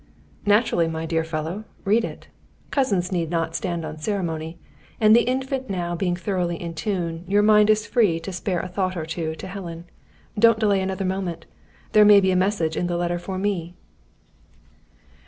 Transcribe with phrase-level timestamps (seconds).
[0.47, 2.27] "Naturally, my dear fellow; read it.
[2.71, 4.57] Cousins need not stand on ceremony;
[4.99, 8.67] and the Infant now being thoroughly in tune, your mind is free to spare a
[8.67, 9.85] thought or two to Helen.
[10.39, 11.45] Don't delay another moment.
[11.91, 13.75] There may be a message in the letter for me."